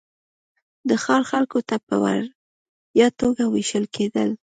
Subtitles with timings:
[0.89, 4.29] د ښار خلکو ته په وړیا توګه وېشل کېدل.